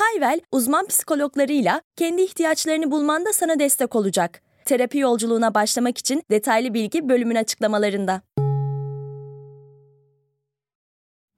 [0.00, 4.42] Hayvel, uzman psikologlarıyla kendi ihtiyaçlarını bulmanda sana destek olacak.
[4.64, 8.22] Terapi yolculuğuna başlamak için detaylı bilgi bölümün açıklamalarında.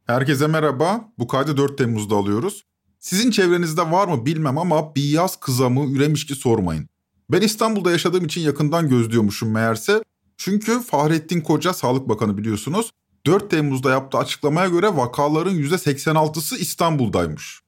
[0.06, 1.12] Herkese merhaba.
[1.18, 2.64] Bu kaydı 4 Temmuz'da alıyoruz.
[2.98, 6.88] Sizin çevrenizde var mı bilmem ama bir yaz kızamı üremiş ki sormayın.
[7.30, 10.02] Ben İstanbul'da yaşadığım için yakından gözlüyormuşum meğerse.
[10.36, 12.90] Çünkü Fahrettin Koca Sağlık Bakanı biliyorsunuz
[13.26, 17.61] 4 Temmuz'da yaptığı açıklamaya göre vakaların %86'sı İstanbul'daymış.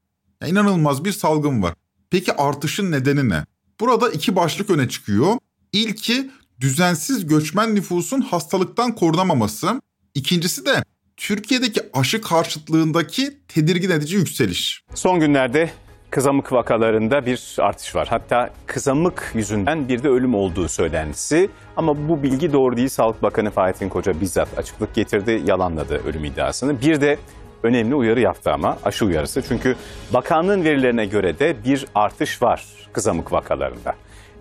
[0.44, 1.74] Ya inanılmaz bir salgın var.
[2.10, 3.44] Peki artışın nedeni ne?
[3.80, 5.38] Burada iki başlık öne çıkıyor.
[5.72, 9.80] İlki düzensiz göçmen nüfusun hastalıktan korunamaması.
[10.14, 10.84] İkincisi de
[11.16, 14.82] Türkiye'deki aşı karşıtlığındaki tedirgin edici yükseliş.
[14.94, 15.70] Son günlerde
[16.10, 18.06] kızamık vakalarında bir artış var.
[18.10, 21.50] Hatta kızamık yüzünden bir de ölüm olduğu söylentisi.
[21.76, 22.88] Ama bu bilgi doğru değil.
[22.88, 26.80] Sağlık Bakanı Fahrettin Koca bizzat açıklık getirdi, yalanladı ölüm iddiasını.
[26.80, 27.18] Bir de
[27.64, 29.42] önemli uyarı yaptı ama aşı uyarısı.
[29.48, 29.76] Çünkü
[30.12, 33.94] bakanlığın verilerine göre de bir artış var kızamık vakalarında.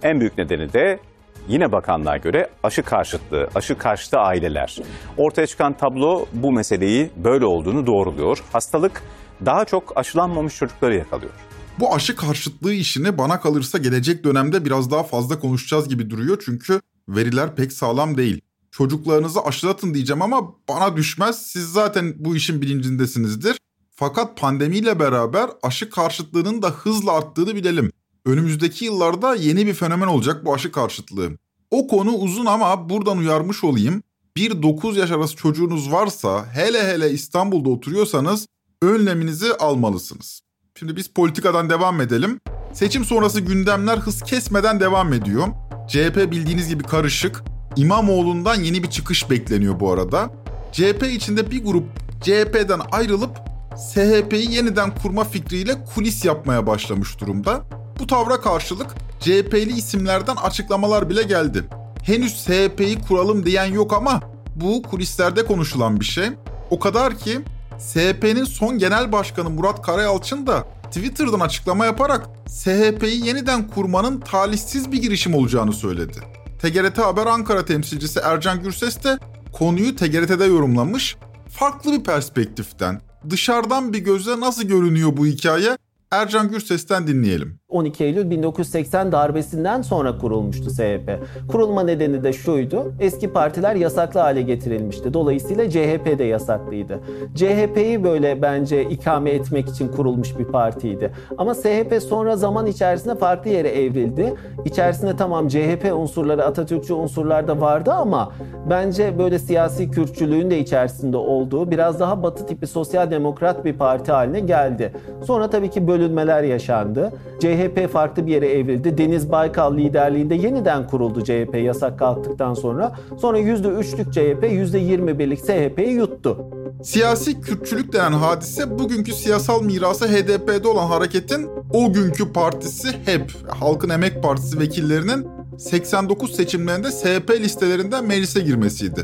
[0.04, 1.00] En büyük nedeni de
[1.48, 4.78] yine bakanlığa göre aşı karşıtlığı, aşı karşıtı aileler.
[5.18, 8.44] Ortaya çıkan tablo bu meseleyi böyle olduğunu doğruluyor.
[8.54, 9.04] Hastalık
[9.46, 11.32] daha çok aşılanmamış çocukları yakalıyor.
[11.80, 16.42] Bu aşı karşıtlığı işini bana kalırsa gelecek dönemde biraz daha fazla konuşacağız gibi duruyor.
[16.46, 18.42] Çünkü veriler pek sağlam değil.
[18.74, 21.46] Çocuklarınızı aşılatın diyeceğim ama bana düşmez.
[21.48, 23.58] Siz zaten bu işin bilincindesinizdir.
[23.92, 27.92] Fakat pandemiyle beraber aşı karşıtlığının da hızla arttığını bilelim.
[28.26, 31.30] Önümüzdeki yıllarda yeni bir fenomen olacak bu aşı karşıtlığı.
[31.72, 34.04] O konu uzun ama buradan uyarmış olayım.
[34.36, 38.48] Bir 9 yaş arası çocuğunuz varsa hele hele İstanbul'da oturuyorsanız
[38.82, 40.42] önleminizi almalısınız.
[40.80, 42.40] Şimdi biz politikadan devam edelim.
[42.74, 45.48] Seçim sonrası gündemler hız kesmeden devam ediyor.
[45.90, 47.53] CHP bildiğiniz gibi karışık.
[47.76, 50.30] İmamoğlu'ndan yeni bir çıkış bekleniyor bu arada.
[50.72, 51.84] CHP içinde bir grup
[52.22, 53.32] CHP'den ayrılıp
[53.78, 57.62] SHP'yi yeniden kurma fikriyle kulis yapmaya başlamış durumda.
[58.00, 58.88] Bu tavra karşılık
[59.20, 61.64] CHP'li isimlerden açıklamalar bile geldi.
[62.04, 64.22] Henüz SHP'yi kuralım diyen yok ama
[64.56, 66.30] bu kulislerde konuşulan bir şey.
[66.70, 67.40] O kadar ki
[67.80, 75.02] SHP'nin son genel başkanı Murat Karayalçın da Twitter'dan açıklama yaparak SHP'yi yeniden kurmanın talihsiz bir
[75.02, 76.43] girişim olacağını söyledi.
[76.64, 79.20] TGRT Haber Ankara temsilcisi Ercan Gürses de
[79.54, 81.16] konuyu TGRT'de yorumlamış.
[81.50, 85.78] Farklı bir perspektiften, dışarıdan bir gözle nasıl görünüyor bu hikaye
[86.14, 87.60] Ercan Gürses'ten dinleyelim.
[87.74, 91.20] 12 Eylül 1980 darbesinden sonra kurulmuştu SHP.
[91.52, 92.94] Kurulma nedeni de şuydu.
[93.00, 95.14] Eski partiler yasaklı hale getirilmişti.
[95.14, 97.00] Dolayısıyla CHP de yasaklıydı.
[97.36, 101.12] CHP'yi böyle bence ikame etmek için kurulmuş bir partiydi.
[101.38, 104.34] Ama SHP sonra zaman içerisinde farklı yere evrildi.
[104.66, 108.32] İçerisinde tamam CHP unsurları, Atatürkçü unsurlar da vardı ama
[108.70, 114.12] bence böyle siyasi kürkçülüğün de içerisinde olduğu biraz daha batı tipi sosyal demokrat bir parti
[114.12, 114.94] haline geldi.
[115.26, 117.14] Sonra tabii ki bölünmeler yaşandı.
[117.40, 118.98] CHP farklı bir yere evrildi.
[118.98, 122.96] Deniz Baykal liderliğinde yeniden kuruldu CHP yasak kalktıktan sonra.
[123.18, 126.38] Sonra %3'lük CHP, %21'lik SHP'yi yuttu.
[126.84, 133.90] Siyasi Kürtçülük denen hadise bugünkü siyasal mirası HDP'de olan hareketin o günkü partisi HEP, Halkın
[133.90, 135.28] Emek Partisi vekillerinin
[135.58, 139.02] 89 seçimlerinde SP listelerinden meclise girmesiydi.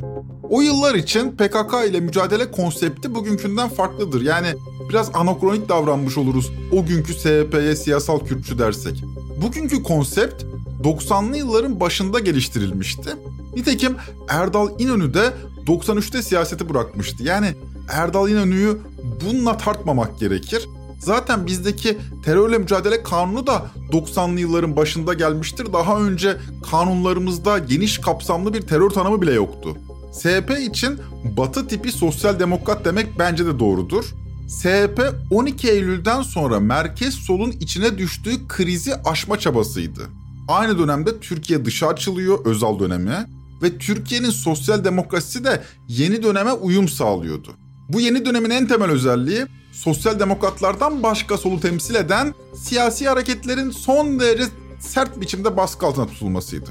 [0.49, 4.21] O yıllar için PKK ile mücadele konsepti bugünkünden farklıdır.
[4.21, 4.47] Yani
[4.89, 9.03] biraz anakronik davranmış oluruz o günkü SHP'ye siyasal Kürtçü dersek.
[9.41, 10.43] Bugünkü konsept
[10.83, 13.09] 90'lı yılların başında geliştirilmişti.
[13.55, 13.95] Nitekim
[14.29, 15.33] Erdal İnönü de
[15.67, 17.23] 93'te siyaseti bırakmıştı.
[17.23, 17.47] Yani
[17.89, 18.77] Erdal İnönü'yü
[19.25, 20.69] bununla tartmamak gerekir.
[20.99, 25.74] Zaten bizdeki terörle mücadele kanunu da 90'lı yılların başında gelmiştir.
[25.74, 26.38] Daha önce
[26.71, 29.77] kanunlarımızda geniş kapsamlı bir terör tanımı bile yoktu.
[30.19, 34.06] SP için batı tipi sosyal demokrat demek bence de doğrudur.
[34.47, 40.01] SHP 12 Eylül'den sonra merkez solun içine düştüğü krizi aşma çabasıydı.
[40.47, 43.25] Aynı dönemde Türkiye dışa açılıyor özel dönemi
[43.61, 47.50] ve Türkiye'nin sosyal demokrasisi de yeni döneme uyum sağlıyordu.
[47.89, 54.19] Bu yeni dönemin en temel özelliği sosyal demokratlardan başka solu temsil eden siyasi hareketlerin son
[54.19, 54.44] derece
[54.79, 56.69] sert biçimde baskı altına tutulmasıydı.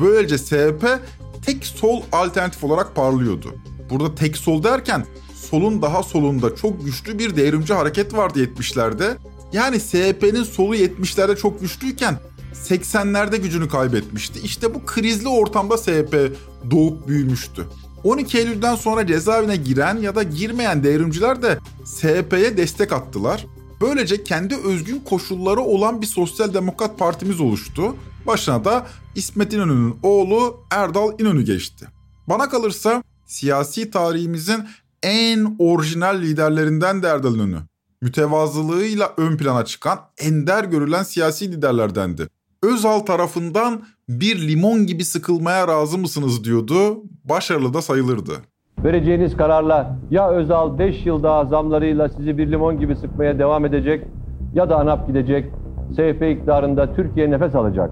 [0.00, 1.00] Böylece SHP
[1.46, 3.54] tek sol alternatif olarak parlıyordu.
[3.90, 9.16] Burada tek sol derken solun daha solunda çok güçlü bir devrimci hareket vardı 70'lerde.
[9.52, 12.18] Yani SHP'nin solu 70'lerde çok güçlüyken
[12.54, 14.40] 80'lerde gücünü kaybetmişti.
[14.40, 16.32] İşte bu krizli ortamda SHP
[16.70, 17.66] doğup büyümüştü.
[18.04, 23.46] 12 Eylül'den sonra cezaevine giren ya da girmeyen devrimciler de SHP'ye destek attılar.
[23.80, 27.96] Böylece kendi özgün koşulları olan bir sosyal demokrat partimiz oluştu.
[28.26, 31.88] Başına da İsmet İnönü'nün oğlu Erdal İnönü geçti.
[32.28, 34.64] Bana kalırsa siyasi tarihimizin
[35.02, 37.58] en orijinal liderlerinden de Erdal İnönü.
[38.02, 42.28] Mütevazılığıyla ön plana çıkan ender görülen siyasi liderlerdendi.
[42.62, 48.42] Özal tarafından bir limon gibi sıkılmaya razı mısınız diyordu, başarılı da sayılırdı.
[48.84, 54.06] Vereceğiniz kararla ya Özal 5 yıl daha zamlarıyla sizi bir limon gibi sıkmaya devam edecek
[54.54, 55.44] ya da ANAP gidecek,
[55.92, 57.90] SHP iktidarında Türkiye nefes alacak.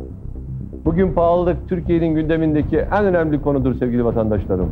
[0.85, 4.71] Bugün pahalılık Türkiye'nin gündemindeki en önemli konudur sevgili vatandaşlarım.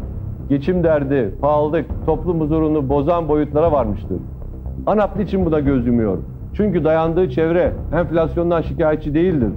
[0.48, 4.18] Geçim derdi, pahalılık toplum huzurunu bozan boyutlara varmıştır.
[4.86, 6.18] ANAP için buna göz yumuyor?
[6.54, 9.50] Çünkü dayandığı çevre enflasyondan şikayetçi değildir.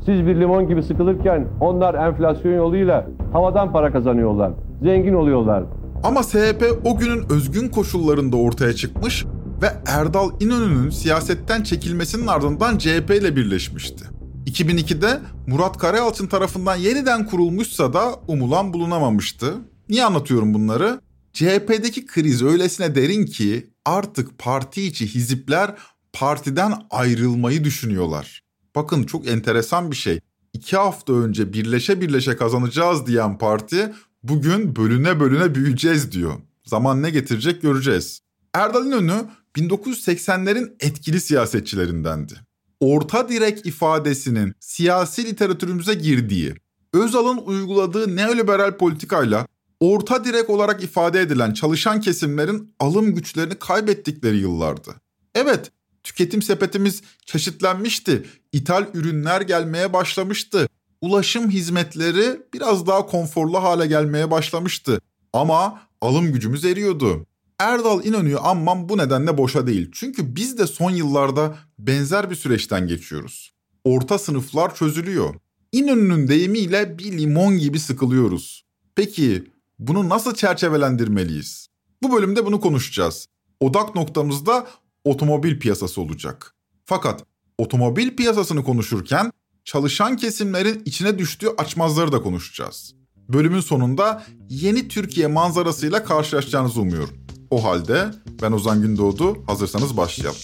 [0.00, 4.50] Siz bir limon gibi sıkılırken onlar enflasyon yoluyla havadan para kazanıyorlar.
[4.82, 5.62] Zengin oluyorlar.
[6.04, 9.24] Ama SHP o günün özgün koşullarında ortaya çıkmış
[9.62, 14.04] ve Erdal İnönü'nün siyasetten çekilmesinin ardından CHP ile birleşmişti.
[14.46, 19.54] 2002'de Murat Karayalçın tarafından yeniden kurulmuşsa da umulan bulunamamıştı.
[19.88, 21.00] Niye anlatıyorum bunları?
[21.32, 25.74] CHP'deki kriz öylesine derin ki artık parti içi hizipler
[26.12, 28.42] partiden ayrılmayı düşünüyorlar.
[28.76, 30.20] Bakın çok enteresan bir şey.
[30.52, 33.92] İki hafta önce birleşe birleşe kazanacağız diyen parti
[34.24, 36.34] bugün bölüne bölüne büyüyeceğiz diyor.
[36.64, 38.20] Zaman ne getirecek göreceğiz.
[38.54, 39.24] Erdal İnönü
[39.56, 42.34] 1980'lerin etkili siyasetçilerindendi.
[42.80, 46.54] Orta direk ifadesinin siyasi literatürümüze girdiği,
[46.92, 49.46] Özal'ın uyguladığı neoliberal politikayla
[49.80, 54.94] orta direk olarak ifade edilen çalışan kesimlerin alım güçlerini kaybettikleri yıllardı.
[55.34, 55.70] Evet,
[56.02, 58.26] tüketim sepetimiz çeşitlenmişti.
[58.52, 60.68] İthal ürünler gelmeye başlamıştı.
[61.04, 65.00] Ulaşım hizmetleri biraz daha konforlu hale gelmeye başlamıştı.
[65.32, 67.26] Ama alım gücümüz eriyordu.
[67.58, 69.90] Erdal İnönü'yü anmam bu nedenle boşa değil.
[69.94, 73.52] Çünkü biz de son yıllarda benzer bir süreçten geçiyoruz.
[73.84, 75.34] Orta sınıflar çözülüyor.
[75.72, 78.64] İnönü'nün deyimiyle bir limon gibi sıkılıyoruz.
[78.94, 79.44] Peki
[79.78, 81.68] bunu nasıl çerçevelendirmeliyiz?
[82.02, 83.26] Bu bölümde bunu konuşacağız.
[83.60, 84.66] Odak noktamızda
[85.04, 86.54] otomobil piyasası olacak.
[86.84, 87.24] Fakat
[87.58, 89.30] otomobil piyasasını konuşurken
[89.64, 92.94] çalışan kesimlerin içine düştüğü açmazları da konuşacağız.
[93.28, 97.14] Bölümün sonunda yeni Türkiye manzarasıyla karşılaşacağınızı umuyorum.
[97.50, 98.10] O halde
[98.42, 100.40] ben Ozan Gündoğdu, hazırsanız başlayalım.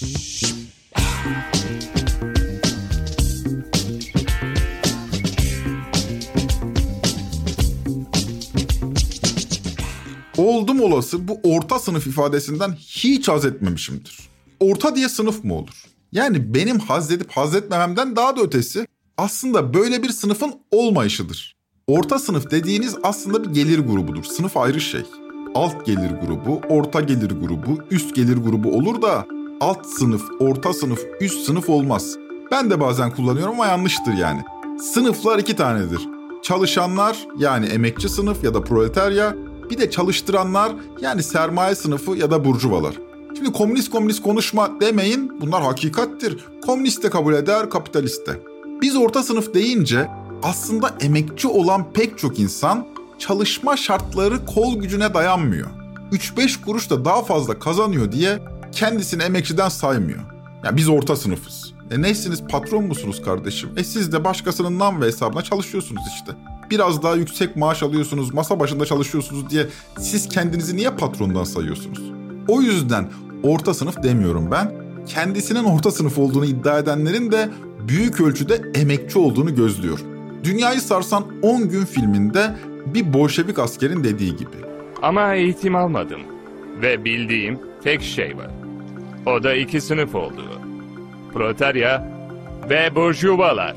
[10.37, 14.19] Oldum olası bu orta sınıf ifadesinden hiç haz etmemişimdir.
[14.61, 15.85] Orta diye sınıf mı olur?
[16.13, 18.87] Yani benim haz edip haz etmememden daha da ötesi
[19.21, 21.57] aslında böyle bir sınıfın olmayışıdır.
[21.87, 24.25] Orta sınıf dediğiniz aslında bir gelir grubudur.
[24.25, 25.03] Sınıf ayrı şey.
[25.55, 29.27] Alt gelir grubu, orta gelir grubu, üst gelir grubu olur da
[29.61, 32.17] alt sınıf, orta sınıf, üst sınıf olmaz.
[32.51, 34.45] Ben de bazen kullanıyorum ama yanlıştır yani.
[34.95, 36.09] Sınıflar iki tanedir.
[36.43, 39.35] Çalışanlar yani emekçi sınıf ya da proletarya,
[39.71, 42.95] bir de çalıştıranlar yani sermaye sınıfı ya da burjuvalar.
[43.37, 46.45] Şimdi komünist komünist konuşma demeyin bunlar hakikattir.
[46.67, 48.50] Komünist de kabul eder, kapitalist de.
[48.83, 50.09] Biz orta sınıf deyince
[50.43, 52.87] aslında emekçi olan pek çok insan
[53.19, 55.71] çalışma şartları kol gücüne dayanmıyor.
[56.13, 58.39] 3-5 kuruş da daha fazla kazanıyor diye
[58.73, 60.19] kendisini emekçiden saymıyor.
[60.19, 60.27] Ya
[60.65, 61.73] yani biz orta sınıfız.
[61.91, 63.71] E neysiniz patron musunuz kardeşim?
[63.77, 66.33] E siz de başkasının nam ve hesabına çalışıyorsunuz işte.
[66.71, 69.67] Biraz daha yüksek maaş alıyorsunuz, masa başında çalışıyorsunuz diye
[69.99, 72.01] siz kendinizi niye patrondan sayıyorsunuz?
[72.49, 73.11] O yüzden
[73.43, 74.73] orta sınıf demiyorum ben.
[75.07, 77.51] Kendisinin orta sınıf olduğunu iddia edenlerin de
[77.89, 79.99] büyük ölçüde emekçi olduğunu gözlüyor.
[80.45, 82.55] Dünyayı sarsan 10 gün filminde
[82.87, 84.57] bir Bolşevik askerin dediği gibi.
[85.03, 86.21] Ama eğitim almadım
[86.83, 88.51] ve bildiğim tek şey var.
[89.27, 90.61] O da iki sınıf olduğu.
[91.33, 92.13] Proletarya
[92.71, 93.77] ve burjuvalar.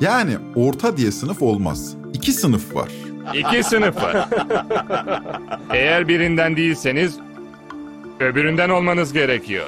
[0.00, 1.96] Yani orta diye sınıf olmaz.
[2.14, 2.88] İki sınıf var.
[3.34, 4.28] İki sınıf var.
[5.72, 7.16] Eğer birinden değilseniz
[8.20, 9.66] öbüründen olmanız gerekiyor.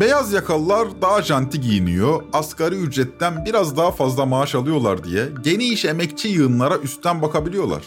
[0.00, 6.28] Beyaz yakalılar daha janti giyiniyor, asgari ücretten biraz daha fazla maaş alıyorlar diye geniş emekçi
[6.28, 7.82] yığınlara üstten bakabiliyorlar.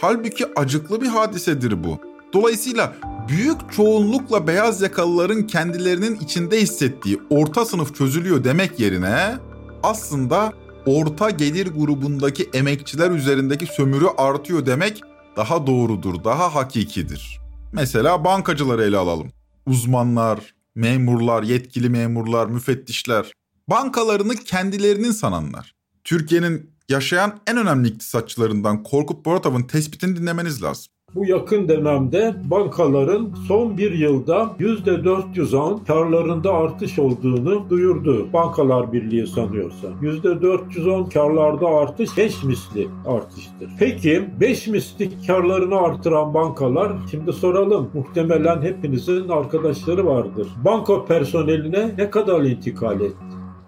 [0.00, 1.98] Halbuki acıklı bir hadisedir bu.
[2.32, 2.96] Dolayısıyla
[3.28, 9.36] büyük çoğunlukla beyaz yakalıların kendilerinin içinde hissettiği orta sınıf çözülüyor demek yerine
[9.82, 10.52] aslında
[10.86, 15.00] orta gelir grubundaki emekçiler üzerindeki sömürü artıyor demek
[15.36, 17.40] daha doğrudur, daha hakikidir.
[17.72, 19.28] Mesela bankacıları ele alalım.
[19.66, 23.32] Uzmanlar, memurlar, yetkili memurlar, müfettişler
[23.68, 25.74] bankalarını kendilerinin sananlar.
[26.04, 30.92] Türkiye'nin yaşayan en önemli iktisatçılarından Korkut Boratov'un tespitini dinlemeniz lazım.
[31.14, 38.32] Bu yakın dönemde bankaların son bir yılda %410 karlarında artış olduğunu duyurdu.
[38.32, 39.88] Bankalar Birliği sanıyorsa.
[40.02, 43.70] %410 karlarda artış 5 misli artıştır.
[43.78, 47.90] Peki 5 misli karlarını artıran bankalar şimdi soralım.
[47.94, 50.48] Muhtemelen hepinizin arkadaşları vardır.
[50.64, 53.16] Banka personeline ne kadar intikal etti?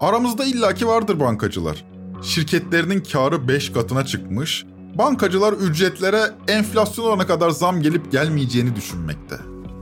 [0.00, 1.84] Aramızda illaki vardır bankacılar.
[2.22, 4.66] Şirketlerinin karı 5 katına çıkmış,
[4.98, 9.36] bankacılar ücretlere enflasyon oranına kadar zam gelip gelmeyeceğini düşünmekte.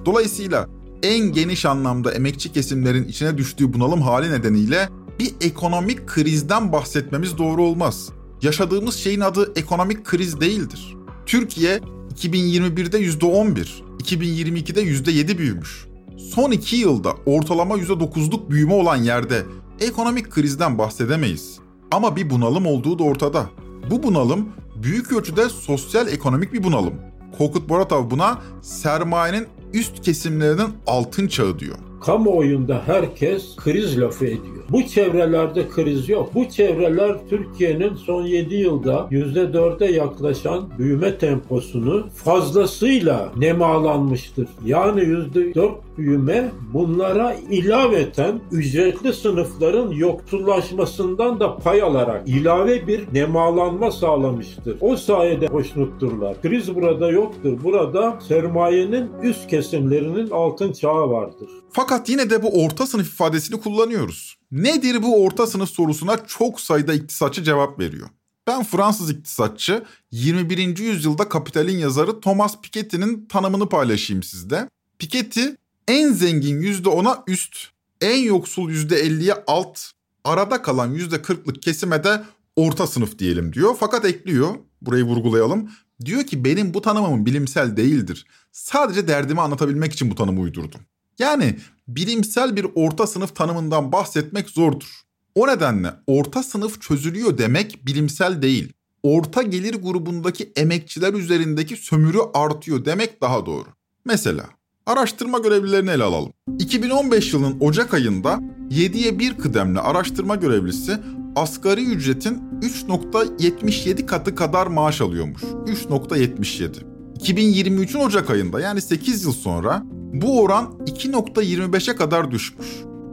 [0.04, 0.68] Dolayısıyla
[1.02, 7.62] en geniş anlamda emekçi kesimlerin içine düştüğü bunalım hali nedeniyle bir ekonomik krizden bahsetmemiz doğru
[7.62, 8.08] olmaz.
[8.42, 10.96] Yaşadığımız şeyin adı ekonomik kriz değildir.
[11.26, 11.80] Türkiye
[12.14, 13.66] 2021'de %11,
[13.98, 15.86] 2022'de %7 büyümüş.
[16.34, 19.42] Son 2 yılda ortalama %9'luk büyüme olan yerde
[19.80, 21.58] ekonomik krizden bahsedemeyiz.
[21.92, 23.46] Ama bir bunalım olduğu da ortada.
[23.90, 24.48] Bu bunalım
[24.82, 26.94] büyük ölçüde sosyal ekonomik bir bunalım.
[27.38, 31.78] Korkut Boratov buna sermayenin üst kesimlerinin altın çağı diyor.
[32.06, 34.64] Kamuoyunda herkes kriz lafı ediyor.
[34.70, 36.34] Bu çevrelerde kriz yok.
[36.34, 44.48] Bu çevreler Türkiye'nin son 7 yılda %4'e yaklaşan büyüme temposunu fazlasıyla nemalanmıştır.
[44.64, 54.76] Yani %4 büyüme bunlara ilaveten ücretli sınıfların yoksullaşmasından da pay alarak ilave bir nemalanma sağlamıştır.
[54.80, 56.42] O sayede hoşnutturlar.
[56.42, 57.58] Kriz burada yoktur.
[57.64, 61.48] Burada sermayenin üst kesimlerinin altın çağı vardır.
[61.72, 64.36] Fakat yine de bu orta sınıf ifadesini kullanıyoruz.
[64.52, 68.08] Nedir bu orta sınıf sorusuna çok sayıda iktisatçı cevap veriyor.
[68.46, 70.78] Ben Fransız iktisatçı 21.
[70.78, 74.68] yüzyılda Kapital'in yazarı Thomas Piketty'nin tanımını paylaşayım sizde.
[74.98, 75.44] Piketty
[75.88, 77.56] en zengin %10'a üst,
[78.00, 79.80] en yoksul %50'ye alt,
[80.24, 82.22] arada kalan %40'lık kesime de
[82.56, 83.76] orta sınıf diyelim diyor.
[83.80, 85.70] Fakat ekliyor, burayı vurgulayalım.
[86.04, 88.26] Diyor ki benim bu tanımım bilimsel değildir.
[88.52, 90.80] Sadece derdimi anlatabilmek için bu tanımı uydurdum.
[91.18, 91.56] Yani
[91.88, 95.00] bilimsel bir orta sınıf tanımından bahsetmek zordur.
[95.34, 98.72] O nedenle orta sınıf çözülüyor demek bilimsel değil.
[99.02, 103.66] Orta gelir grubundaki emekçiler üzerindeki sömürü artıyor demek daha doğru.
[104.04, 104.44] Mesela
[104.86, 106.32] araştırma görevlilerini ele alalım.
[106.58, 110.98] 2015 yılının Ocak ayında 7'ye 1 kıdemli araştırma görevlisi
[111.36, 115.42] asgari ücretin 3.77 katı kadar maaş alıyormuş.
[115.42, 116.96] 3.77.
[117.18, 119.82] 2023'ün Ocak ayında yani 8 yıl sonra
[120.12, 122.66] bu oran 2.25'e kadar düşmüş.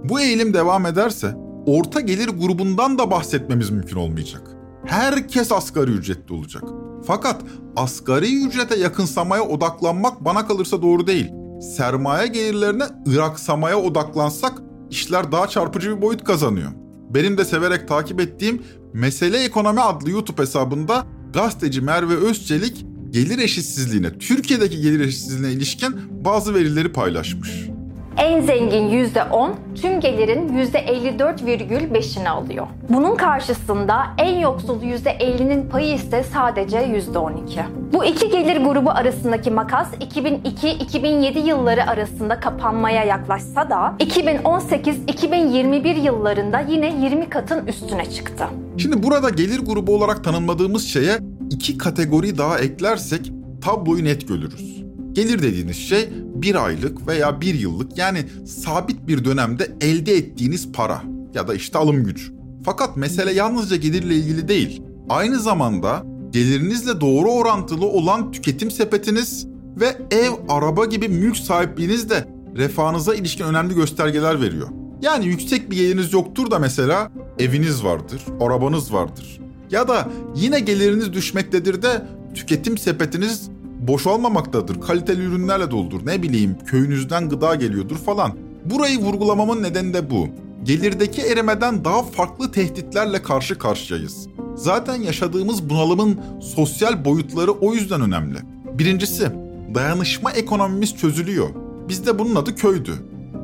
[0.03, 1.35] Bu eğilim devam ederse
[1.65, 4.41] orta gelir grubundan da bahsetmemiz mümkün olmayacak.
[4.85, 6.63] Herkes asgari ücretli olacak.
[7.07, 7.41] Fakat
[7.75, 11.31] asgari ücrete yakınsamaya odaklanmak bana kalırsa doğru değil.
[11.75, 14.53] Sermaye gelirlerine ıraksamaya odaklansak
[14.89, 16.71] işler daha çarpıcı bir boyut kazanıyor.
[17.09, 18.61] Benim de severek takip ettiğim
[18.93, 26.53] Mesele Ekonomi adlı YouTube hesabında gazeteci Merve Özçelik gelir eşitsizliğine, Türkiye'deki gelir eşitsizliğine ilişkin bazı
[26.53, 27.72] verileri paylaşmış.
[28.17, 29.51] En zengin %10
[29.81, 32.67] tüm gelirin %54,5'ini alıyor.
[32.89, 37.63] Bunun karşısında en yoksul %50'nin payı ise sadece %12.
[37.93, 47.05] Bu iki gelir grubu arasındaki makas 2002-2007 yılları arasında kapanmaya yaklaşsa da 2018-2021 yıllarında yine
[47.05, 48.45] 20 katın üstüne çıktı.
[48.77, 51.17] Şimdi burada gelir grubu olarak tanımladığımız şeye
[51.49, 54.82] iki kategori daha eklersek tabloyu net görürüz.
[55.13, 61.03] Gelir dediğiniz şey bir aylık veya bir yıllık yani sabit bir dönemde elde ettiğiniz para
[61.33, 62.33] ya da işte alım gücü.
[62.65, 64.81] Fakat mesele yalnızca gelirle ilgili değil.
[65.09, 69.47] Aynı zamanda gelirinizle doğru orantılı olan tüketim sepetiniz
[69.79, 74.67] ve ev, araba gibi mülk sahipliğiniz de refahınıza ilişkin önemli göstergeler veriyor.
[75.01, 79.39] Yani yüksek bir geliriniz yoktur da mesela eviniz vardır, arabanız vardır.
[79.71, 83.49] Ya da yine geliriniz düşmektedir de tüketim sepetiniz
[83.87, 84.81] boş olmamaktadır.
[84.81, 86.05] Kaliteli ürünlerle doldur.
[86.05, 88.31] Ne bileyim köyünüzden gıda geliyordur falan.
[88.65, 90.27] Burayı vurgulamamın nedeni de bu.
[90.63, 94.27] Gelirdeki erimeden daha farklı tehditlerle karşı karşıyayız.
[94.55, 96.19] Zaten yaşadığımız bunalımın
[96.55, 98.37] sosyal boyutları o yüzden önemli.
[98.73, 99.31] Birincisi,
[99.75, 101.49] dayanışma ekonomimiz çözülüyor.
[101.89, 102.91] Bizde bunun adı köydü.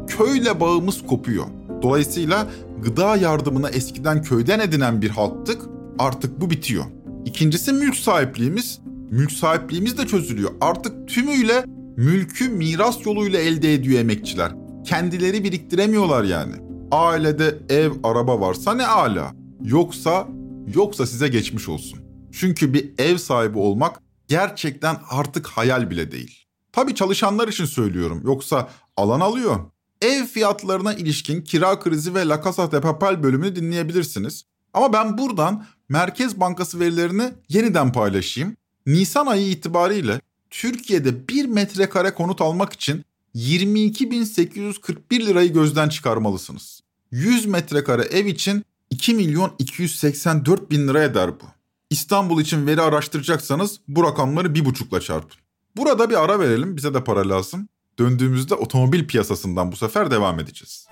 [0.08, 1.46] Köyle bağımız kopuyor.
[1.81, 2.48] Dolayısıyla
[2.84, 5.62] gıda yardımına eskiden köyden edinen bir halktık,
[6.00, 6.86] artık bu bitiyor.
[7.25, 8.79] İkincisi mülk sahipliğimiz
[9.12, 10.51] mülk sahipliğimiz de çözülüyor.
[10.62, 11.66] Artık tümüyle
[11.98, 14.51] mülkü miras yoluyla elde ediyor emekçiler.
[14.86, 16.54] Kendileri biriktiremiyorlar yani.
[16.92, 19.36] Ailede ev, araba varsa ne ala.
[19.62, 20.28] Yoksa,
[20.75, 22.00] yoksa size geçmiş olsun.
[22.32, 26.46] Çünkü bir ev sahibi olmak gerçekten artık hayal bile değil.
[26.72, 28.22] Tabii çalışanlar için söylüyorum.
[28.25, 29.56] Yoksa alan alıyor.
[30.01, 34.44] Ev fiyatlarına ilişkin kira krizi ve La Casa de Papel bölümünü dinleyebilirsiniz.
[34.74, 38.56] Ama ben buradan Merkez Bankası verilerini yeniden paylaşayım.
[38.89, 43.05] Nisan ayı itibariyle Türkiye'de 1 metrekare konut almak için
[43.36, 46.81] 22.841 lirayı gözden çıkarmalısınız.
[47.12, 51.46] 100 metrekare ev için 2 milyon 284 bin lira eder bu.
[51.89, 55.39] İstanbul için veri araştıracaksanız bu rakamları bir buçukla çarpın.
[55.75, 57.69] Burada bir ara verelim bize de para lazım.
[58.00, 60.88] Döndüğümüzde otomobil piyasasından bu sefer devam edeceğiz.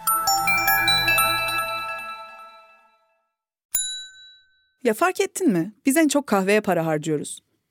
[4.83, 5.73] Ya fark ettin mi?
[5.85, 7.46] Biz en çok kahveye para harcıyoruz.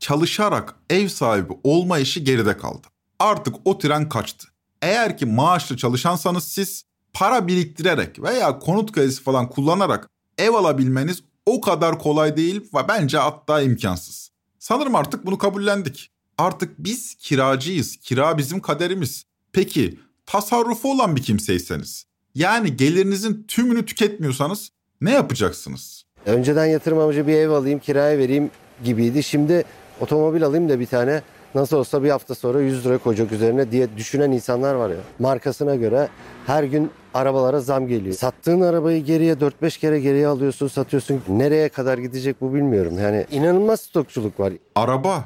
[0.00, 2.86] Çalışarak ev sahibi olma işi geride kaldı.
[3.18, 4.48] Artık o tren kaçtı.
[4.82, 11.60] Eğer ki maaşlı çalışansanız siz para biriktirerek veya konut kredisi falan kullanarak ev alabilmeniz o
[11.60, 14.30] kadar kolay değil ve bence hatta imkansız.
[14.58, 16.10] Sanırım artık bunu kabullendik.
[16.38, 17.96] Artık biz kiracıyız.
[17.96, 19.24] Kira bizim kaderimiz.
[19.52, 26.04] Peki tasarrufu olan bir kimseyseniz yani gelirinizin tümünü tüketmiyorsanız ne yapacaksınız?
[26.26, 28.50] Önceden yatırım amacı bir ev alayım kiraya vereyim
[28.84, 29.22] gibiydi.
[29.22, 29.64] Şimdi
[30.00, 31.22] otomobil alayım da bir tane
[31.54, 34.96] nasıl olsa bir hafta sonra 100 lira koyacak üzerine diye düşünen insanlar var ya.
[35.18, 36.08] Markasına göre
[36.46, 38.14] her gün arabalara zam geliyor.
[38.14, 41.22] Sattığın arabayı geriye 4-5 kere geriye alıyorsun, satıyorsun.
[41.28, 42.98] Nereye kadar gidecek bu bilmiyorum.
[42.98, 44.52] Yani inanılmaz stokçuluk var.
[44.74, 45.24] Araba.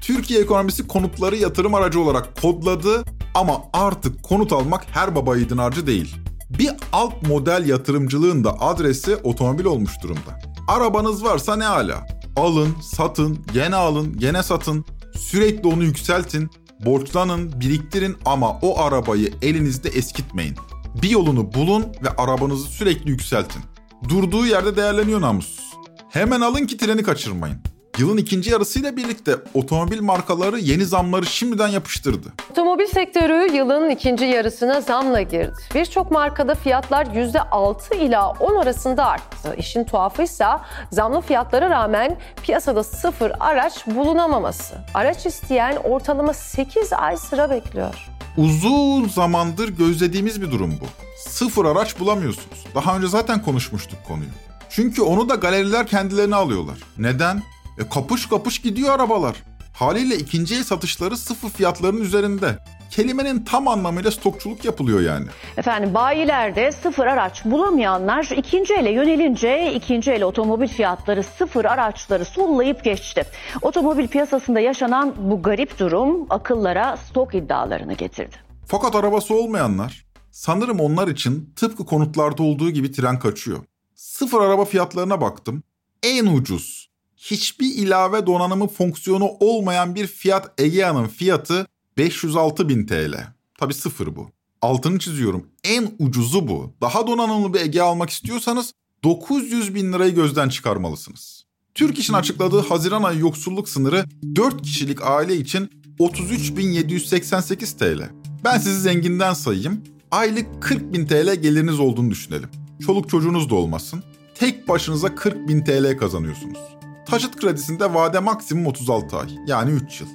[0.00, 5.86] Türkiye ekonomisi konutları yatırım aracı olarak kodladı ama artık konut almak her baba yiğidin harcı
[5.86, 6.16] değil.
[6.58, 10.40] Bir alt model yatırımcılığın da adresi otomobil olmuş durumda.
[10.68, 12.06] Arabanız varsa ne ala?
[12.36, 14.84] Alın, satın, gene alın, gene satın.
[15.16, 16.50] Sürekli onu yükseltin,
[16.84, 20.56] borçlanın, biriktirin ama o arabayı elinizde eskitmeyin.
[21.02, 23.62] Bir yolunu bulun ve arabanızı sürekli yükseltin.
[24.08, 25.70] Durduğu yerde değerleniyor namussuz.
[26.10, 27.69] Hemen alın ki treni kaçırmayın.
[27.98, 32.28] Yılın ikinci yarısıyla birlikte otomobil markaları yeni zamları şimdiden yapıştırdı.
[32.50, 35.52] Otomobil sektörü yılın ikinci yarısına zamla girdi.
[35.74, 39.54] Birçok markada fiyatlar %6 ila 10 arasında arttı.
[39.58, 40.60] İşin tuhafıysa
[40.92, 44.74] zamlı fiyatlara rağmen piyasada sıfır araç bulunamaması.
[44.94, 47.94] Araç isteyen ortalama 8 ay sıra bekliyor.
[48.36, 50.84] Uzun zamandır gözlediğimiz bir durum bu.
[51.30, 52.66] Sıfır araç bulamıyorsunuz.
[52.74, 54.30] Daha önce zaten konuşmuştuk konuyu.
[54.70, 56.78] Çünkü onu da galeriler kendilerine alıyorlar.
[56.98, 57.42] Neden?
[57.78, 59.36] E kapış kapış gidiyor arabalar.
[59.72, 62.58] Haliyle ikinci el satışları sıfır fiyatların üzerinde.
[62.90, 65.26] Kelimenin tam anlamıyla stokçuluk yapılıyor yani.
[65.56, 72.84] Efendim bayilerde sıfır araç bulamayanlar ikinci ele yönelince ikinci el otomobil fiyatları sıfır araçları sollayıp
[72.84, 73.24] geçti.
[73.62, 78.36] Otomobil piyasasında yaşanan bu garip durum akıllara stok iddialarını getirdi.
[78.66, 83.58] Fakat arabası olmayanlar sanırım onlar için tıpkı konutlarda olduğu gibi tren kaçıyor.
[83.94, 85.62] Sıfır araba fiyatlarına baktım.
[86.02, 86.89] En ucuz
[87.20, 91.66] hiçbir ilave donanımı fonksiyonu olmayan bir Fiat Egea'nın fiyatı
[91.98, 93.14] 506 bin TL.
[93.58, 94.30] Tabi sıfır bu.
[94.62, 95.46] Altını çiziyorum.
[95.64, 96.72] En ucuzu bu.
[96.80, 98.72] Daha donanımlı bir Egea almak istiyorsanız
[99.04, 101.44] 900 bin lirayı gözden çıkarmalısınız.
[101.74, 104.04] Türk İş'in açıkladığı Haziran ayı yoksulluk sınırı
[104.36, 108.10] 4 kişilik aile için 33.788 TL.
[108.44, 109.80] Ben sizi zenginden sayayım.
[110.10, 112.48] Aylık 40 bin TL geliriniz olduğunu düşünelim.
[112.86, 114.02] Çoluk çocuğunuz da olmasın.
[114.34, 116.79] Tek başınıza 40 bin TL kazanıyorsunuz.
[117.06, 120.08] Taşıt kredisinde vade maksimum 36 ay yani 3 yıl.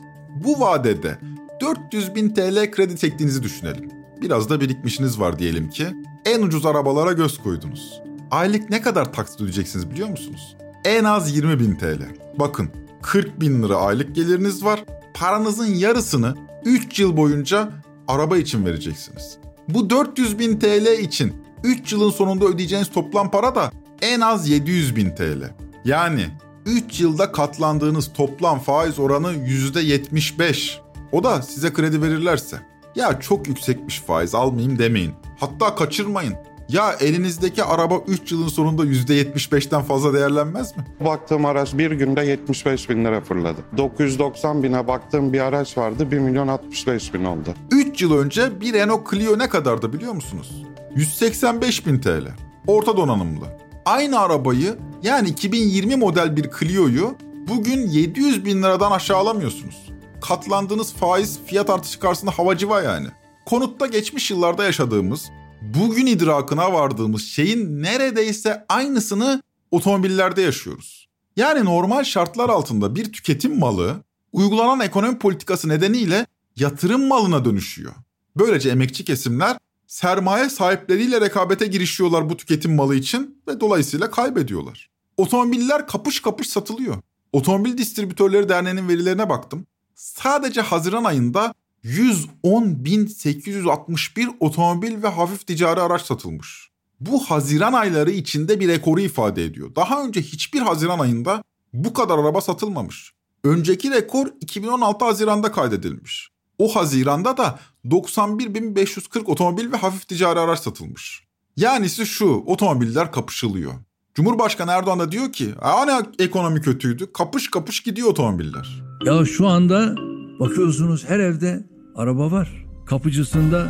[0.43, 1.17] Bu vadede
[1.61, 3.89] 400 bin TL kredi çektiğinizi düşünelim.
[4.21, 5.87] Biraz da birikmişiniz var diyelim ki.
[6.25, 8.01] En ucuz arabalara göz koydunuz.
[8.31, 10.57] Aylık ne kadar taksit ödeyeceksiniz biliyor musunuz?
[10.85, 12.01] En az 20 bin TL.
[12.39, 12.69] Bakın
[13.01, 14.83] 40 bin lira aylık geliriniz var.
[15.13, 17.69] Paranızın yarısını 3 yıl boyunca
[18.07, 19.37] araba için vereceksiniz.
[19.69, 23.71] Bu 400 bin TL için 3 yılın sonunda ödeyeceğiniz toplam para da
[24.01, 25.53] en az 700 bin TL.
[25.85, 26.25] Yani
[26.65, 30.77] 3 yılda katlandığınız toplam faiz oranı %75.
[31.11, 32.57] O da size kredi verirlerse.
[32.95, 35.13] Ya çok yüksekmiş faiz almayayım demeyin.
[35.39, 36.33] Hatta kaçırmayın.
[36.69, 40.85] Ya elinizdeki araba 3 yılın sonunda %75'ten fazla değerlenmez mi?
[41.05, 43.61] Baktığım araç bir günde 75 bin lira fırladı.
[43.77, 47.53] 990 bine baktığım bir araç vardı 1 milyon 65 bin oldu.
[47.71, 50.63] 3 yıl önce bir Renault Clio ne kadardı biliyor musunuz?
[50.95, 52.27] 185 bin TL.
[52.67, 53.64] Orta donanımlı.
[53.85, 57.15] Aynı arabayı yani 2020 model bir Clio'yu
[57.47, 59.91] bugün 700 bin liradan aşağı alamıyorsunuz.
[60.21, 63.07] Katlandığınız faiz fiyat artışı karşısında havacıva yani.
[63.45, 65.29] Konutta geçmiş yıllarda yaşadığımız,
[65.61, 71.07] bugün idrakına vardığımız şeyin neredeyse aynısını otomobillerde yaşıyoruz.
[71.35, 77.93] Yani normal şartlar altında bir tüketim malı uygulanan ekonomi politikası nedeniyle yatırım malına dönüşüyor.
[78.37, 84.89] Böylece emekçi kesimler sermaye sahipleriyle rekabete girişiyorlar bu tüketim malı için ve dolayısıyla kaybediyorlar.
[85.17, 86.95] Otomobiller kapış kapış satılıyor.
[87.33, 89.65] Otomobil Distribütörleri Derneği'nin verilerine baktım.
[89.95, 96.69] Sadece Haziran ayında 110.861 otomobil ve hafif ticari araç satılmış.
[96.99, 99.75] Bu Haziran ayları içinde bir rekoru ifade ediyor.
[99.75, 101.43] Daha önce hiçbir Haziran ayında
[101.73, 103.11] bu kadar araba satılmamış.
[103.43, 106.29] Önceki rekor 2016 Haziran'da kaydedilmiş.
[106.59, 111.23] O Haziran'da da 91.540 otomobil ve hafif ticari araç satılmış.
[111.57, 113.73] Yani şu otomobiller kapışılıyor.
[114.13, 118.83] Cumhurbaşkanı Erdoğan da diyor ki hani ekonomi kötüydü kapış kapış gidiyor otomobiller.
[119.05, 119.95] Ya şu anda
[120.39, 121.63] bakıyorsunuz her evde
[121.95, 122.65] araba var.
[122.85, 123.67] Kapıcısında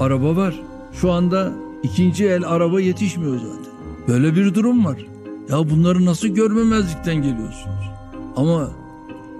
[0.00, 0.60] araba var.
[1.00, 3.74] Şu anda ikinci el araba yetişmiyor zaten.
[4.08, 5.06] Böyle bir durum var.
[5.48, 7.90] Ya bunları nasıl görmemezlikten geliyorsunuz?
[8.36, 8.70] Ama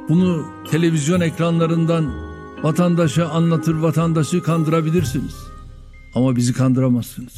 [0.09, 2.34] bunu televizyon ekranlarından
[2.65, 5.35] vatandaşa anlatır, vatandaşı kandırabilirsiniz.
[6.15, 7.33] Ama bizi kandıramazsınız.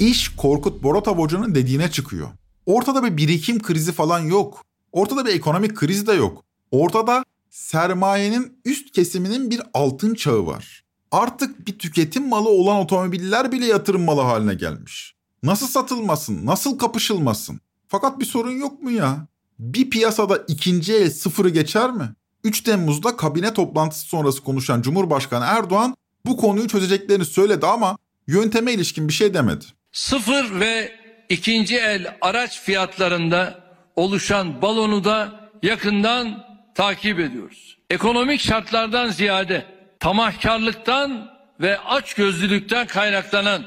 [0.00, 2.28] İş Korkut Boratov Hoca'nın dediğine çıkıyor.
[2.66, 4.64] Ortada bir birikim krizi falan yok.
[4.92, 6.44] Ortada bir ekonomik kriz de yok.
[6.70, 10.84] Ortada sermayenin üst kesiminin bir altın çağı var.
[11.10, 15.14] Artık bir tüketim malı olan otomobiller bile yatırım malı haline gelmiş.
[15.42, 17.60] Nasıl satılmasın, nasıl kapışılmasın?
[17.88, 19.26] Fakat bir sorun yok mu ya?
[19.58, 22.14] Bir piyasada ikinci el sıfırı geçer mi?
[22.44, 25.96] 3 Temmuz'da kabine toplantısı sonrası konuşan Cumhurbaşkanı Erdoğan
[26.26, 29.64] bu konuyu çözeceklerini söyledi ama yönteme ilişkin bir şey demedi.
[29.92, 30.92] Sıfır ve
[31.28, 33.60] ikinci el araç fiyatlarında
[33.96, 37.78] oluşan balonu da yakından takip ediyoruz.
[37.90, 39.66] Ekonomik şartlardan ziyade
[40.00, 43.64] tamahkarlıktan ve açgözlülükten kaynaklanan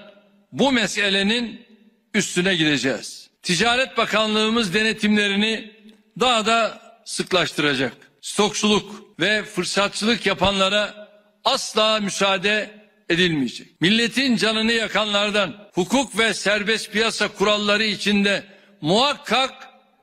[0.52, 1.62] bu meselenin
[2.14, 3.30] üstüne gideceğiz.
[3.42, 5.72] Ticaret Bakanlığımız denetimlerini
[6.20, 8.11] daha da sıklaştıracak.
[8.22, 11.08] Stokçuluk ve fırsatçılık yapanlara
[11.44, 13.82] asla müsaade edilmeyecek.
[13.82, 18.44] Milletin canını yakanlardan hukuk ve serbest piyasa kuralları içinde
[18.82, 19.52] muhakkak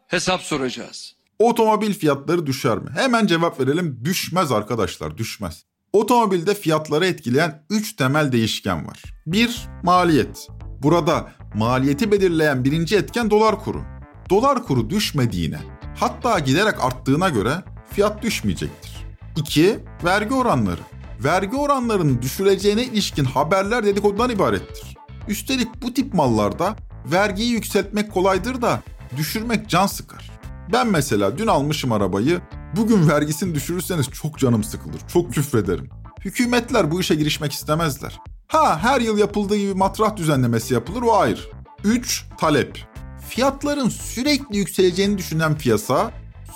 [0.09, 1.15] hesap soracağız.
[1.39, 2.91] Otomobil fiyatları düşer mi?
[2.95, 4.01] Hemen cevap verelim.
[4.05, 5.65] Düşmez arkadaşlar, düşmez.
[5.93, 9.03] Otomobilde fiyatları etkileyen 3 temel değişken var.
[9.27, 9.61] 1.
[9.83, 10.49] Maliyet.
[10.83, 13.83] Burada maliyeti belirleyen birinci etken dolar kuru.
[14.31, 15.59] Dolar kuru düşmediğine,
[15.97, 17.63] hatta giderek arttığına göre
[17.99, 19.07] fiyat düşmeyecektir.
[19.37, 19.79] 2.
[20.05, 20.81] Vergi oranları.
[21.25, 24.97] Vergi oranlarının düşüreceğine ilişkin haberler dedikodudan ibarettir.
[25.29, 26.77] Üstelik bu tip mallarda
[27.13, 28.83] vergiyi yükseltmek kolaydır da
[29.17, 30.31] düşürmek can sıkar.
[30.73, 32.41] Ben mesela dün almışım arabayı,
[32.77, 35.91] bugün vergisini düşürürseniz çok canım sıkılır, çok küfrederim.
[36.25, 38.21] Hükümetler bu işe girişmek istemezler.
[38.49, 41.41] Ha her yıl yapıldığı gibi matrah düzenlemesi yapılır o ayrı.
[41.85, 42.25] 3.
[42.41, 42.79] Talep.
[43.29, 46.11] Fiyatların sürekli yükseleceğini düşünen piyasa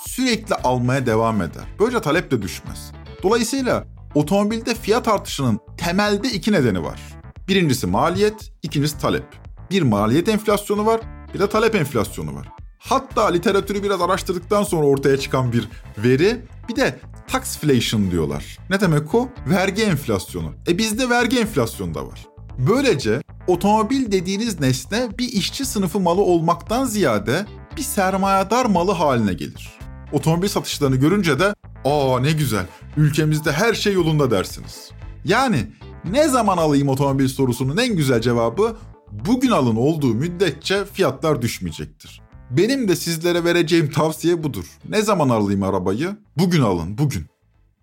[0.07, 1.63] sürekli almaya devam eder.
[1.79, 2.91] Böylece talep de düşmez.
[3.23, 6.99] Dolayısıyla otomobilde fiyat artışının temelde iki nedeni var.
[7.47, 9.25] Birincisi maliyet, ikincisi talep.
[9.71, 11.01] Bir maliyet enflasyonu var,
[11.33, 12.47] bir de talep enflasyonu var.
[12.79, 18.57] Hatta literatürü biraz araştırdıktan sonra ortaya çıkan bir veri bir de taxflation diyorlar.
[18.69, 19.29] Ne demek o?
[19.47, 20.51] Vergi enflasyonu.
[20.67, 22.25] E bizde vergi enflasyonu da var.
[22.57, 27.45] Böylece otomobil dediğiniz nesne bir işçi sınıfı malı olmaktan ziyade
[27.77, 29.82] bir sermayedar malı haline gelir.
[30.13, 32.65] Otomobil satışlarını görünce de ''Aa ne güzel,
[32.97, 34.91] ülkemizde her şey yolunda'' dersiniz.
[35.25, 35.67] Yani
[36.11, 38.75] ne zaman alayım otomobil sorusunun en güzel cevabı
[39.11, 42.21] bugün alın olduğu müddetçe fiyatlar düşmeyecektir.
[42.49, 44.65] Benim de sizlere vereceğim tavsiye budur.
[44.89, 46.17] Ne zaman alayım arabayı?
[46.37, 47.25] Bugün alın, bugün.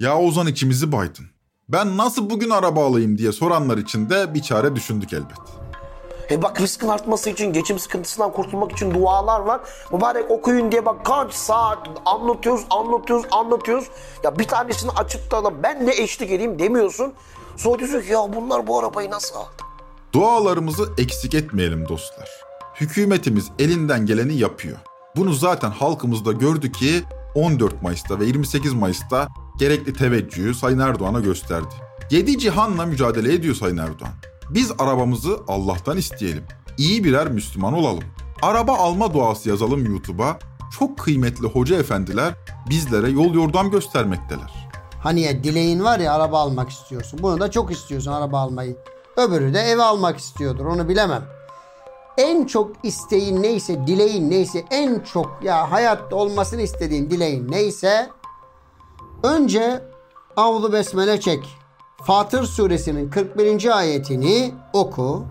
[0.00, 1.26] Ya Ozan içimizi baydın.
[1.68, 5.59] Ben nasıl bugün araba alayım diye soranlar için de bir çare düşündük elbet.
[6.30, 9.60] E bak riskin artması için, geçim sıkıntısından kurtulmak için dualar var.
[9.92, 13.86] Mübarek okuyun diye bak kaç saat anlatıyoruz, anlatıyoruz, anlatıyoruz.
[14.24, 17.12] Ya bir tanesini açıp da ben de eşlik edeyim demiyorsun.
[17.56, 19.50] Sonra diyorsun ki ya bunlar bu arabayı nasıl aldı?
[20.12, 22.28] Dualarımızı eksik etmeyelim dostlar.
[22.74, 24.78] Hükümetimiz elinden geleni yapıyor.
[25.16, 27.02] Bunu zaten halkımız da gördü ki
[27.34, 31.74] 14 Mayıs'ta ve 28 Mayıs'ta gerekli teveccühü Sayın Erdoğan'a gösterdi.
[32.10, 34.12] Yedi cihanla mücadele ediyor Sayın Erdoğan.
[34.50, 36.44] Biz arabamızı Allah'tan isteyelim.
[36.78, 38.04] İyi birer Müslüman olalım.
[38.42, 40.38] Araba alma duası yazalım YouTube'a.
[40.78, 42.34] Çok kıymetli hoca efendiler
[42.70, 44.68] bizlere yol yordam göstermekteler.
[45.02, 47.20] Hani ya dileğin var ya araba almak istiyorsun.
[47.22, 48.76] Bunu da çok istiyorsun araba almayı.
[49.16, 51.24] Öbürü de ev almak istiyordur onu bilemem.
[52.18, 58.10] En çok isteğin neyse, dileğin neyse, en çok ya hayatta olmasını istediğin dileğin neyse
[59.22, 59.82] önce
[60.36, 61.59] Avlu Besmele çek.
[62.04, 63.78] Fatır suresinin 41.
[63.78, 65.26] ayetini oku.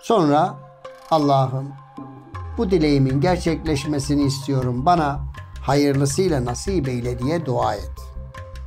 [0.00, 0.54] Sonra
[1.10, 1.68] Allah'ım
[2.58, 4.86] bu dileğimin gerçekleşmesini istiyorum.
[4.86, 5.20] Bana
[5.62, 7.90] hayırlısıyla nasip eyle diye dua et.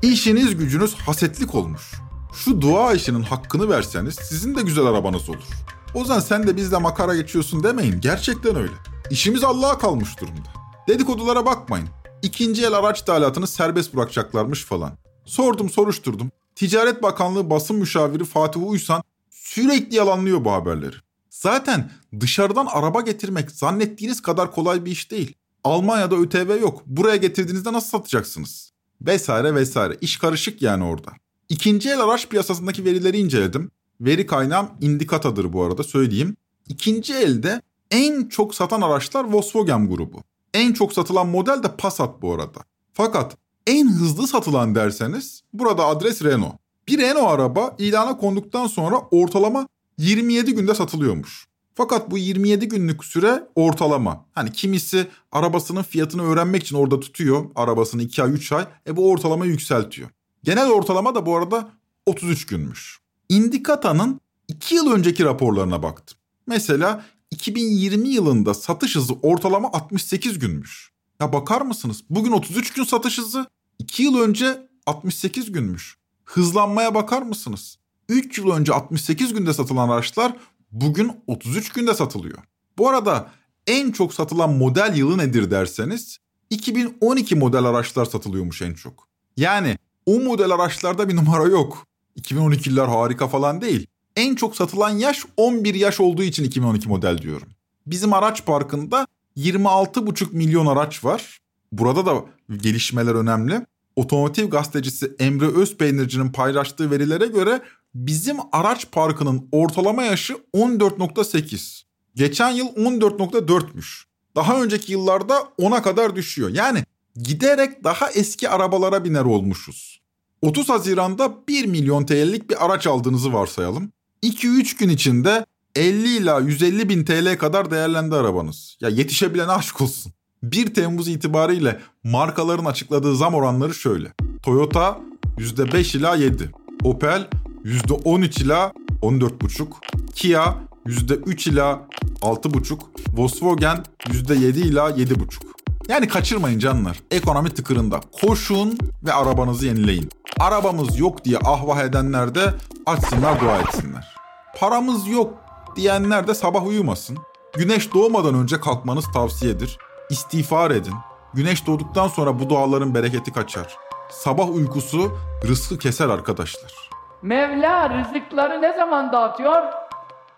[0.01, 1.91] İşiniz gücünüz hasetlik olmuş.
[2.33, 5.47] Şu dua işinin hakkını verseniz sizin de güzel arabanız olur.
[5.95, 8.01] Ozan sen de bizle makara geçiyorsun demeyin.
[8.01, 8.73] Gerçekten öyle.
[9.09, 10.49] İşimiz Allah'a kalmış durumda.
[10.87, 11.87] Dedikodulara bakmayın.
[12.21, 14.91] İkinci el araç ithalatını serbest bırakacaklarmış falan.
[15.25, 16.31] Sordum soruşturdum.
[16.55, 20.95] Ticaret Bakanlığı basın müşaviri Fatih Uysan sürekli yalanlıyor bu haberleri.
[21.29, 25.35] Zaten dışarıdan araba getirmek zannettiğiniz kadar kolay bir iş değil.
[25.63, 26.83] Almanya'da ÖTV yok.
[26.85, 28.71] Buraya getirdiğinizde nasıl satacaksınız?
[29.01, 29.97] Vesaire vesaire.
[30.01, 31.11] İş karışık yani orada.
[31.49, 33.71] İkinci el araç piyasasındaki verileri inceledim.
[34.01, 36.35] Veri kaynağım Indicata'dır bu arada söyleyeyim.
[36.67, 37.61] İkinci elde
[37.91, 40.23] en çok satan araçlar Volkswagen grubu.
[40.53, 42.59] En çok satılan model de Passat bu arada.
[42.93, 46.55] Fakat en hızlı satılan derseniz burada adres Renault.
[46.87, 51.47] Bir Renault araba ilana konduktan sonra ortalama 27 günde satılıyormuş.
[51.75, 54.25] Fakat bu 27 günlük süre ortalama.
[54.31, 58.67] Hani kimisi arabasının fiyatını öğrenmek için orada tutuyor arabasını 2 ay 3 ay.
[58.87, 60.09] E bu ortalama yükseltiyor.
[60.43, 61.69] Genel ortalama da bu arada
[62.05, 62.99] 33 günmüş.
[63.29, 66.17] Indicata'nın 2 yıl önceki raporlarına baktım.
[66.47, 70.90] Mesela 2020 yılında satış hızı ortalama 68 günmüş.
[71.21, 72.03] Ya bakar mısınız?
[72.09, 73.45] Bugün 33 gün satış hızı,
[73.79, 75.97] 2 yıl önce 68 günmüş.
[76.25, 77.77] Hızlanmaya bakar mısınız?
[78.09, 80.35] 3 yıl önce 68 günde satılan araçlar
[80.71, 82.37] bugün 33 günde satılıyor.
[82.77, 83.31] Bu arada
[83.67, 86.17] en çok satılan model yılı nedir derseniz
[86.49, 89.07] 2012 model araçlar satılıyormuş en çok.
[89.37, 91.87] Yani o model araçlarda bir numara yok.
[92.19, 93.87] 2012'liler harika falan değil.
[94.15, 97.47] En çok satılan yaş 11 yaş olduğu için 2012 model diyorum.
[97.87, 101.39] Bizim araç parkında 26,5 milyon araç var.
[101.71, 102.25] Burada da
[102.57, 103.65] gelişmeler önemli.
[103.95, 107.61] Otomotiv gazetecisi Emre Özpeynirci'nin paylaştığı verilere göre
[107.95, 111.83] bizim araç parkının ortalama yaşı 14.8.
[112.15, 114.03] Geçen yıl 14.4'müş.
[114.35, 116.49] Daha önceki yıllarda 10'a kadar düşüyor.
[116.49, 116.83] Yani
[117.15, 120.01] giderek daha eski arabalara biner olmuşuz.
[120.41, 123.91] 30 Haziran'da 1 milyon TL'lik bir araç aldığınızı varsayalım.
[124.23, 128.77] 2-3 gün içinde 50 ila 150 bin TL kadar değerlendi arabanız.
[128.81, 130.13] Ya yetişebilen aşk olsun.
[130.43, 134.13] 1 Temmuz itibariyle markaların açıkladığı zam oranları şöyle.
[134.43, 134.99] Toyota
[135.37, 136.49] %5 ila 7.
[136.83, 137.27] Opel
[137.65, 139.67] %13 ila 14,5.
[140.15, 140.55] Kia
[140.85, 141.87] %3 ila
[142.21, 142.79] 6,5.
[143.13, 145.51] Volkswagen %7 ila 7,5.
[145.87, 146.99] Yani kaçırmayın canlar.
[147.11, 148.01] Ekonomi tıkırında.
[148.21, 150.09] Koşun ve arabanızı yenileyin.
[150.39, 152.53] Arabamız yok diye ahvah edenler de
[152.85, 154.15] açsınlar dua etsinler.
[154.59, 155.33] Paramız yok
[155.75, 157.17] diyenler de sabah uyumasın.
[157.57, 159.77] Güneş doğmadan önce kalkmanız tavsiyedir.
[160.09, 160.93] İstiğfar edin.
[161.33, 163.77] Güneş doğduktan sonra bu duaların bereketi kaçar.
[164.09, 166.89] Sabah uykusu rızkı keser arkadaşlar.
[167.21, 169.63] Mevla rızıkları ne zaman dağıtıyor?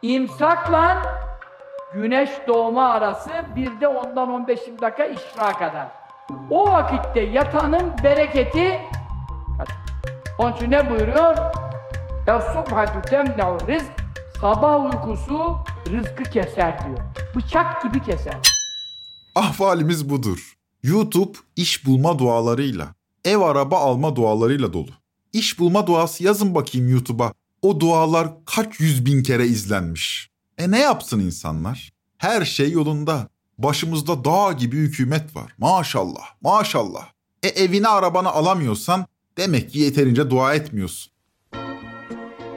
[0.02, 1.02] İmsakla
[1.93, 5.88] güneş doğma arası bir de ondan 15 dakika işra kadar.
[6.50, 8.82] O vakitte yatanın bereketi
[10.39, 11.38] onun için ne buyuruyor?
[12.28, 14.03] Ya subhatu temne'u rizk
[14.43, 15.58] sabah uykusu
[15.89, 16.99] rızkı keser diyor.
[17.36, 18.38] Bıçak gibi keser.
[19.36, 20.53] Ahvalimiz budur.
[20.84, 24.89] YouTube iş bulma dualarıyla, ev araba alma dualarıyla dolu.
[25.34, 27.34] İş bulma duası yazın bakayım YouTube'a.
[27.62, 30.29] O dualar kaç yüz bin kere izlenmiş.
[30.58, 31.93] E ne yapsın insanlar?
[32.17, 33.27] Her şey yolunda.
[33.58, 35.56] Başımızda dağ gibi hükümet var.
[35.58, 37.06] Maşallah, maşallah.
[37.43, 39.06] E evine arabanı alamıyorsan
[39.38, 41.12] demek ki yeterince dua etmiyorsun.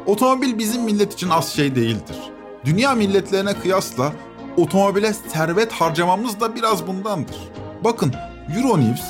[0.06, 2.16] Otomobil bizim millet için az şey değildir.
[2.64, 4.12] Dünya milletlerine kıyasla
[4.56, 7.36] otomobile servet harcamamız da biraz bundandır.
[7.84, 8.12] Bakın
[8.56, 9.00] Euronews,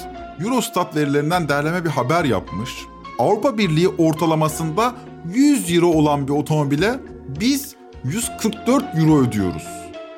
[0.45, 2.71] Eurostat verilerinden derleme bir haber yapmış.
[3.19, 4.95] Avrupa Birliği ortalamasında
[5.35, 7.01] 100 euro olan bir otomobile
[7.41, 9.67] biz 144 euro ödüyoruz.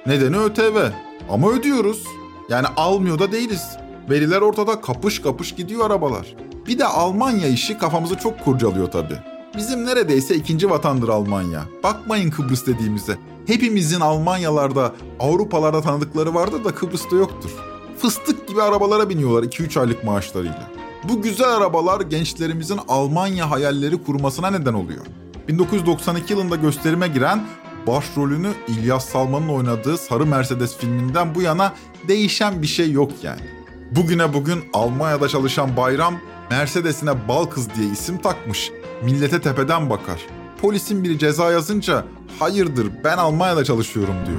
[0.07, 0.91] Nedeni ÖTV.
[1.31, 2.05] Ama ödüyoruz.
[2.49, 3.77] Yani almıyor da değiliz.
[4.11, 6.35] Veriler ortada kapış kapış gidiyor arabalar.
[6.67, 9.38] Bir de Almanya işi kafamızı çok kurcalıyor tabii.
[9.59, 11.65] Bizim neredeyse ikinci vatandır Almanya.
[11.83, 13.19] Bakmayın Kıbrıs dediğimize.
[13.47, 17.51] Hepimizin Almanyalarda, Avrupalarda tanıdıkları vardır da Kıbrıs'ta yoktur.
[17.99, 20.71] Fıstık gibi arabalara biniyorlar 2-3 aylık maaşlarıyla.
[21.09, 25.07] Bu güzel arabalar gençlerimizin Almanya hayalleri kurmasına neden oluyor.
[25.49, 27.47] 1992 yılında gösterime giren
[27.87, 31.73] başrolünü İlyas Salman'ın oynadığı Sarı Mercedes filminden bu yana
[32.09, 33.43] değişen bir şey yok yani.
[33.91, 36.15] Bugüne bugün Almanya'da çalışan Bayram,
[36.51, 38.71] Mercedes'ine bal kız diye isim takmış.
[39.03, 40.21] Millete tepeden bakar.
[40.61, 42.05] Polisin biri ceza yazınca
[42.39, 44.39] hayırdır ben Almanya'da çalışıyorum diyor.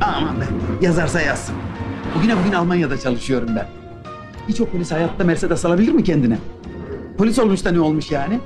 [0.00, 0.44] Aman be
[0.80, 1.54] yazarsa yazsın.
[2.14, 3.68] Bugüne bugün Almanya'da çalışıyorum ben.
[4.48, 6.38] Birçok polis hayatta Mercedes alabilir mi kendine?
[7.18, 8.40] Polis olmuş da ne olmuş yani?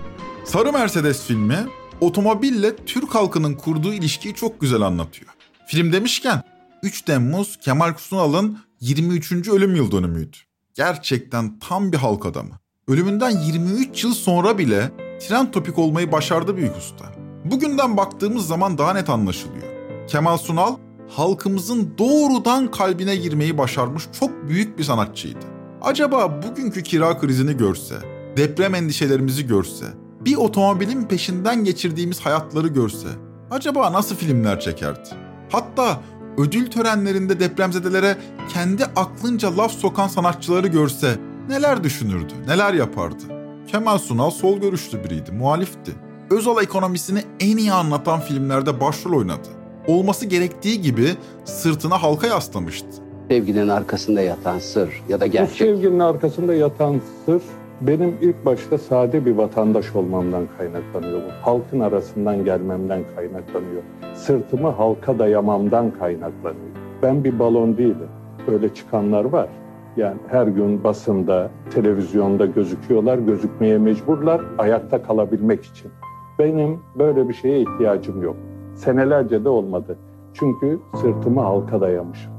[0.45, 1.57] Sarı Mercedes filmi
[2.01, 5.31] otomobille Türk halkının kurduğu ilişkiyi çok güzel anlatıyor.
[5.67, 6.43] Film demişken
[6.83, 9.49] 3 Temmuz Kemal Sunal'ın 23.
[9.49, 10.37] ölüm yıl dönümüydü.
[10.75, 12.59] Gerçekten tam bir halk adamı.
[12.89, 17.05] Ölümünden 23 yıl sonra bile tren topik olmayı başardı büyük usta.
[17.45, 19.67] Bugünden baktığımız zaman daha net anlaşılıyor.
[20.09, 20.77] Kemal Sunal
[21.09, 25.45] halkımızın doğrudan kalbine girmeyi başarmış çok büyük bir sanatçıydı.
[25.83, 27.95] Acaba bugünkü kira krizini görse,
[28.37, 29.85] deprem endişelerimizi görse,
[30.21, 33.09] bir otomobilin peşinden geçirdiğimiz hayatları görse,
[33.51, 35.09] acaba nasıl filmler çekerdi?
[35.53, 36.01] Hatta
[36.39, 38.17] ödül törenlerinde depremzedelere
[38.55, 43.38] kendi aklınca laf sokan sanatçıları görse neler düşünürdü, neler yapardı?
[43.69, 45.93] Kemal Sunal sol görüşlü biriydi, muhalifti.
[46.31, 49.49] Özal ekonomisini en iyi anlatan filmlerde başrol oynadı.
[49.87, 51.09] Olması gerektiği gibi
[51.45, 52.89] sırtına halka yaslamıştı.
[53.31, 55.57] Sevginin arkasında yatan sır ya da Bu gerçek.
[55.57, 57.43] sevginin arkasında yatan sır
[57.81, 61.21] benim ilk başta sade bir vatandaş olmamdan kaynaklanıyor.
[61.23, 63.83] Bu halkın arasından gelmemden kaynaklanıyor.
[64.15, 66.69] Sırtımı halka dayamamdan kaynaklanıyor.
[67.03, 68.09] Ben bir balon değilim.
[68.49, 69.49] Öyle çıkanlar var.
[69.97, 75.91] Yani her gün basında, televizyonda gözüküyorlar, gözükmeye mecburlar ayakta kalabilmek için.
[76.39, 78.37] Benim böyle bir şeye ihtiyacım yok.
[78.77, 79.99] Senelerce de olmadı.
[80.35, 82.33] Çünkü sırtımı halka dayamışım.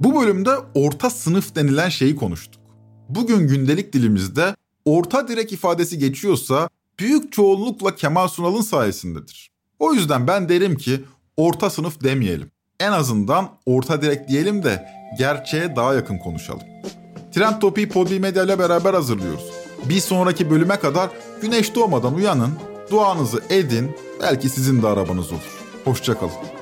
[0.00, 2.62] Bu bölümde orta sınıf denilen şeyi konuştuk.
[3.08, 9.50] Bugün gündelik dilimizde orta direk ifadesi geçiyorsa büyük çoğunlukla Kemal Sunal'ın sayesindedir.
[9.78, 11.00] O yüzden ben derim ki
[11.36, 12.50] orta sınıf demeyelim.
[12.82, 16.62] En azından orta direk diyelim de gerçeğe daha yakın konuşalım.
[17.34, 19.44] Trend Topi'yi Podbi Medya ile beraber hazırlıyoruz.
[19.84, 21.10] Bir sonraki bölüme kadar
[21.42, 22.52] güneş doğmadan uyanın,
[22.90, 25.58] duanızı edin, belki sizin de arabanız olur.
[25.84, 26.61] Hoşçakalın.